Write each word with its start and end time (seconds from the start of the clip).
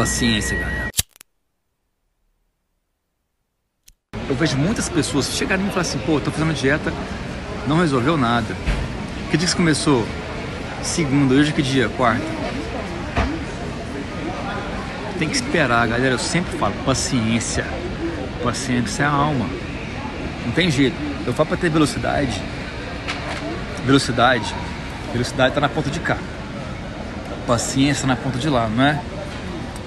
Paciência, 0.00 0.56
galera. 0.56 0.88
Eu 4.30 4.34
vejo 4.34 4.56
muitas 4.56 4.88
pessoas 4.88 5.26
chegarem 5.36 5.66
e 5.66 5.68
falar 5.68 5.82
assim, 5.82 5.98
pô, 5.98 6.18
tô 6.18 6.30
fazendo 6.30 6.54
dieta, 6.54 6.90
não 7.68 7.80
resolveu 7.80 8.16
nada. 8.16 8.56
Que 9.30 9.36
dia 9.36 9.46
que 9.46 9.54
começou? 9.54 10.06
Segunda, 10.82 11.34
hoje 11.34 11.52
que 11.52 11.60
dia? 11.60 11.90
Quarta. 11.90 12.24
Tem 15.18 15.28
que 15.28 15.34
esperar, 15.34 15.86
galera. 15.86 16.14
Eu 16.14 16.18
sempre 16.18 16.56
falo, 16.56 16.72
paciência. 16.86 17.66
Paciência 18.42 19.02
é 19.02 19.06
a 19.06 19.10
alma. 19.10 19.50
Não 20.46 20.52
tem 20.52 20.70
jeito. 20.70 20.96
Eu 21.26 21.34
falo 21.34 21.50
pra 21.50 21.58
ter 21.58 21.68
velocidade. 21.68 22.42
Velocidade. 23.84 24.54
Velocidade 25.12 25.54
tá 25.54 25.60
na 25.60 25.68
ponta 25.68 25.90
de 25.90 26.00
cá. 26.00 26.16
Paciência 27.46 28.06
na 28.06 28.16
ponta 28.16 28.38
de 28.38 28.48
lá, 28.48 28.66
não 28.66 28.82
é? 28.82 29.19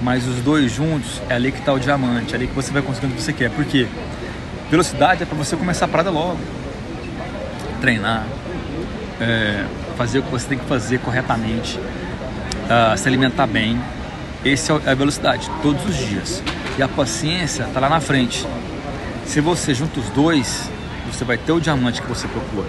Mas 0.03 0.27
os 0.27 0.41
dois 0.41 0.69
juntos 0.69 1.21
é 1.29 1.35
ali 1.35 1.49
que 1.49 1.61
tá 1.61 1.71
o 1.71 1.79
diamante, 1.79 2.33
é 2.33 2.35
ali 2.35 2.47
que 2.47 2.53
você 2.53 2.73
vai 2.73 2.81
conseguindo 2.81 3.13
o 3.13 3.15
que 3.15 3.23
você 3.23 3.31
quer. 3.31 3.49
Por 3.49 3.63
quê? 3.63 3.87
Velocidade 4.69 5.23
é 5.23 5.25
para 5.25 5.37
você 5.37 5.55
começar 5.55 5.85
a 5.85 5.87
parada 5.87 6.09
logo. 6.09 6.39
Treinar, 7.79 8.25
é, 9.21 9.65
fazer 9.97 10.19
o 10.19 10.23
que 10.23 10.29
você 10.29 10.45
tem 10.45 10.57
que 10.57 10.65
fazer 10.65 10.99
corretamente, 10.99 11.79
uh, 11.79 12.97
se 12.97 13.07
alimentar 13.07 13.47
bem. 13.47 13.79
Esse 14.43 14.73
é, 14.73 14.81
é 14.85 14.91
a 14.91 14.95
velocidade, 14.95 15.49
todos 15.61 15.85
os 15.85 15.95
dias. 15.95 16.43
E 16.77 16.83
a 16.83 16.87
paciência 16.87 17.63
está 17.63 17.79
lá 17.79 17.87
na 17.87 18.01
frente. 18.01 18.45
Se 19.25 19.39
você 19.39 19.73
junta 19.73 20.01
os 20.01 20.09
dois, 20.09 20.69
você 21.09 21.23
vai 21.23 21.37
ter 21.37 21.53
o 21.53 21.61
diamante 21.61 22.01
que 22.01 22.07
você 22.09 22.27
procura. 22.27 22.67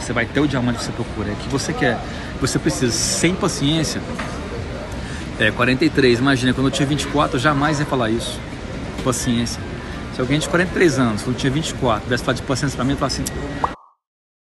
Você 0.00 0.14
vai 0.14 0.24
ter 0.24 0.40
o 0.40 0.48
diamante 0.48 0.78
que 0.78 0.84
você 0.84 0.92
procura, 0.92 1.28
é 1.28 1.32
o 1.32 1.36
que 1.36 1.48
você 1.50 1.72
quer. 1.74 1.98
Você 2.40 2.58
precisa, 2.58 2.92
sem 2.92 3.34
paciência. 3.34 4.00
É, 5.38 5.50
43, 5.50 6.18
imagina, 6.18 6.52
quando 6.52 6.66
eu 6.66 6.70
tinha 6.70 6.86
24, 6.86 7.36
eu 7.36 7.40
jamais 7.40 7.80
ia 7.80 7.86
falar 7.86 8.10
isso. 8.10 8.38
Paciência. 9.02 9.60
Se 10.14 10.20
alguém 10.20 10.38
de 10.38 10.48
43 10.48 10.98
anos, 10.98 11.22
quando 11.22 11.36
eu 11.36 11.40
tinha 11.40 11.50
24, 11.50 12.04
tivesse 12.04 12.22
falado 12.22 12.36
de 12.36 12.42
paciência 12.42 12.76
pra 12.76 12.84
mim, 12.84 12.92
eu 12.92 12.98
falava 12.98 13.14
assim: 13.14 13.24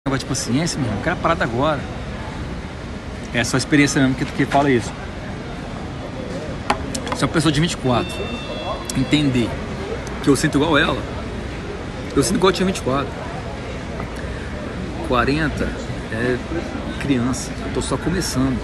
negócio 0.08 0.19
de 0.19 0.25
paciência, 0.25 0.77
meu 0.77 0.88
irmão, 0.88 1.00
eu 1.00 1.03
quero 1.03 1.16
a 1.16 1.19
parada 1.19 1.44
agora. 1.44 1.81
É 3.33 3.44
só 3.44 3.58
a 3.58 3.59
experiência 3.59 4.02
mesmo 4.02 4.16
que, 4.16 4.25
que 4.25 4.45
fala 4.45 4.69
isso. 4.69 4.92
Se 7.16 7.23
uma 7.23 7.31
pessoa 7.31 7.52
de 7.52 7.59
24 7.59 8.08
entender 8.97 9.49
que 10.23 10.30
eu 10.30 10.36
sinto 10.36 10.58
igual 10.58 10.77
ela, 10.77 11.02
eu 12.16 12.23
sinto 12.23 12.38
igual 12.38 12.52
eu 12.52 12.55
tinha 12.55 12.66
24. 12.66 13.08
40 15.08 15.64
é 15.64 16.38
criança, 17.06 17.52
eu 17.64 17.73
tô 17.73 17.81
só 17.81 17.95
começando. 17.98 18.59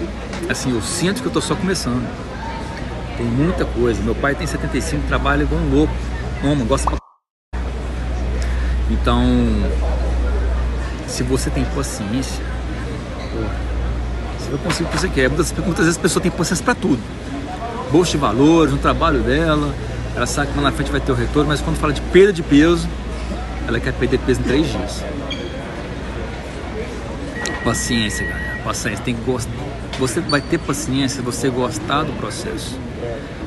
Assim, 0.50 0.74
eu 0.74 0.82
sinto 0.82 1.22
que 1.22 1.28
eu 1.28 1.32
tô 1.32 1.40
só 1.40 1.54
começando. 1.54 2.04
Tem 3.16 3.26
muita 3.26 3.64
coisa. 3.64 4.02
Meu 4.02 4.16
pai 4.16 4.34
tem 4.34 4.46
75, 4.46 5.06
trabalha 5.06 5.44
igual 5.44 5.60
um 5.60 5.70
louco. 5.72 5.94
Ama, 6.44 6.64
gosta 6.64 6.90
pra... 6.90 6.98
Então, 8.90 9.24
se 11.06 11.22
você 11.22 11.50
tem 11.50 11.64
paciência, 11.66 12.44
vai 14.50 14.58
conseguir 14.64 14.88
o 14.88 14.92
que 14.92 14.98
você 14.98 15.08
quer. 15.08 15.28
Muitas, 15.28 15.52
muitas 15.52 15.84
vezes 15.84 15.98
a 15.98 16.02
pessoa 16.02 16.20
tem 16.20 16.30
paciência 16.32 16.64
para 16.64 16.74
tudo. 16.74 17.00
Bolsa 17.92 18.10
de 18.10 18.16
valores, 18.16 18.72
no 18.72 18.78
trabalho 18.78 19.20
dela, 19.20 19.72
ela 20.16 20.26
sabe 20.26 20.50
que 20.50 20.56
lá 20.56 20.64
na 20.64 20.72
frente 20.72 20.90
vai 20.90 21.00
ter 21.00 21.12
o 21.12 21.14
retorno, 21.14 21.48
mas 21.48 21.60
quando 21.60 21.76
fala 21.76 21.92
de 21.92 22.00
perda 22.00 22.32
de 22.32 22.42
peso, 22.42 22.88
ela 23.68 23.78
quer 23.78 23.92
perder 23.92 24.18
peso 24.18 24.40
em 24.40 24.44
três 24.44 24.70
dias. 24.70 25.04
Paciência, 27.64 28.26
galera. 28.26 28.60
Paciência. 28.64 29.04
Tem 29.04 29.14
que 29.14 29.22
gostar. 29.22 29.52
Você 29.98 30.20
vai 30.20 30.40
ter 30.40 30.58
paciência 30.58 31.20
se 31.20 31.22
você 31.22 31.48
gostar 31.48 32.02
do 32.02 32.12
processo. 32.14 32.76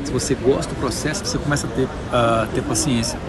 Se 0.03 0.11
você 0.11 0.35
gosta 0.35 0.73
do 0.73 0.79
processo, 0.79 1.25
você 1.25 1.37
começa 1.37 1.67
a 1.67 1.69
ter, 1.71 1.83
uh, 1.83 2.47
ter 2.53 2.61
paciência. 2.61 3.19